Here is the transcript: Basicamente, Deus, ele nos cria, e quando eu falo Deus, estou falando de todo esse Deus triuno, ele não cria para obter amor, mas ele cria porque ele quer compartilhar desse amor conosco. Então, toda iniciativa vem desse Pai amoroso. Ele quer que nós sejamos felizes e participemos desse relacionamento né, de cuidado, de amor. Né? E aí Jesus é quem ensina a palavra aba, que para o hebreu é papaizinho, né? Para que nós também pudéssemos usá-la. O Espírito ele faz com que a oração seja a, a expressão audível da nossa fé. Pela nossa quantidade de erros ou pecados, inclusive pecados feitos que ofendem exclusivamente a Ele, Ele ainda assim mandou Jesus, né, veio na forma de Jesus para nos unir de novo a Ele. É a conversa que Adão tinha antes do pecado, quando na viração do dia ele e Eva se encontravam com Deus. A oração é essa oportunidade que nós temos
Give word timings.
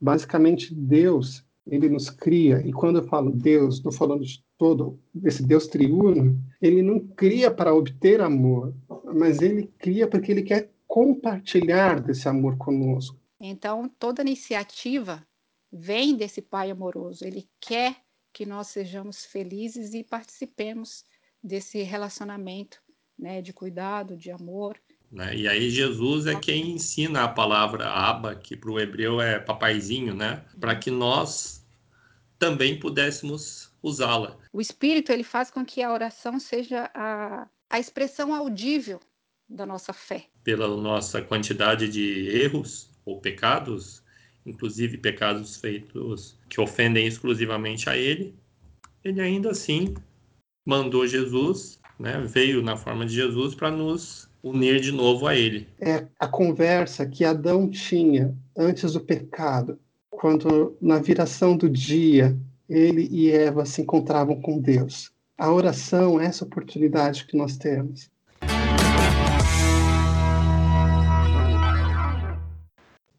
Basicamente, 0.00 0.74
Deus, 0.74 1.44
ele 1.66 1.88
nos 1.88 2.10
cria, 2.10 2.66
e 2.66 2.72
quando 2.72 2.98
eu 2.98 3.08
falo 3.08 3.30
Deus, 3.30 3.76
estou 3.76 3.92
falando 3.92 4.24
de 4.24 4.42
todo 4.56 4.98
esse 5.24 5.42
Deus 5.42 5.66
triuno, 5.66 6.40
ele 6.60 6.82
não 6.82 6.98
cria 7.00 7.50
para 7.50 7.74
obter 7.74 8.20
amor, 8.20 8.74
mas 9.14 9.40
ele 9.40 9.66
cria 9.78 10.08
porque 10.08 10.32
ele 10.32 10.42
quer 10.42 10.70
compartilhar 10.86 12.00
desse 12.00 12.28
amor 12.28 12.56
conosco. 12.56 13.16
Então, 13.40 13.88
toda 13.98 14.22
iniciativa 14.22 15.24
vem 15.70 16.16
desse 16.16 16.42
Pai 16.42 16.70
amoroso. 16.70 17.24
Ele 17.24 17.48
quer 17.60 17.96
que 18.32 18.46
nós 18.46 18.68
sejamos 18.68 19.24
felizes 19.24 19.94
e 19.94 20.02
participemos 20.02 21.04
desse 21.42 21.82
relacionamento 21.82 22.82
né, 23.18 23.42
de 23.42 23.52
cuidado, 23.52 24.16
de 24.16 24.30
amor. 24.30 24.80
Né? 25.10 25.34
E 25.34 25.48
aí 25.48 25.70
Jesus 25.70 26.26
é 26.26 26.34
quem 26.34 26.72
ensina 26.72 27.24
a 27.24 27.28
palavra 27.28 27.88
aba, 27.88 28.34
que 28.34 28.56
para 28.56 28.70
o 28.70 28.78
hebreu 28.78 29.20
é 29.20 29.38
papaizinho, 29.38 30.14
né? 30.14 30.44
Para 30.60 30.76
que 30.76 30.90
nós 30.90 31.64
também 32.38 32.78
pudéssemos 32.78 33.72
usá-la. 33.82 34.36
O 34.52 34.60
Espírito 34.60 35.10
ele 35.10 35.24
faz 35.24 35.50
com 35.50 35.64
que 35.64 35.82
a 35.82 35.92
oração 35.92 36.38
seja 36.38 36.90
a, 36.94 37.48
a 37.70 37.78
expressão 37.78 38.34
audível 38.34 39.00
da 39.48 39.64
nossa 39.64 39.92
fé. 39.92 40.26
Pela 40.44 40.68
nossa 40.68 41.22
quantidade 41.22 41.88
de 41.88 42.28
erros 42.28 42.90
ou 43.04 43.20
pecados, 43.20 44.02
inclusive 44.44 44.98
pecados 44.98 45.56
feitos 45.56 46.38
que 46.48 46.60
ofendem 46.60 47.06
exclusivamente 47.06 47.88
a 47.88 47.96
Ele, 47.96 48.34
Ele 49.02 49.20
ainda 49.20 49.50
assim 49.50 49.94
mandou 50.66 51.06
Jesus, 51.06 51.80
né, 51.98 52.20
veio 52.20 52.62
na 52.62 52.76
forma 52.76 53.06
de 53.06 53.14
Jesus 53.14 53.54
para 53.54 53.70
nos 53.70 54.28
unir 54.42 54.80
de 54.80 54.92
novo 54.92 55.26
a 55.26 55.34
Ele. 55.34 55.66
É 55.80 56.06
a 56.18 56.26
conversa 56.26 57.06
que 57.06 57.24
Adão 57.24 57.68
tinha 57.68 58.34
antes 58.56 58.92
do 58.92 59.00
pecado, 59.00 59.78
quando 60.10 60.76
na 60.80 60.98
viração 60.98 61.56
do 61.56 61.68
dia 61.68 62.36
ele 62.68 63.08
e 63.10 63.30
Eva 63.30 63.64
se 63.64 63.80
encontravam 63.82 64.40
com 64.40 64.58
Deus. 64.58 65.10
A 65.36 65.52
oração 65.52 66.20
é 66.20 66.26
essa 66.26 66.44
oportunidade 66.44 67.24
que 67.24 67.36
nós 67.36 67.56
temos 67.56 68.10